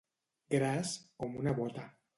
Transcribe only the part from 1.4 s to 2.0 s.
una bota.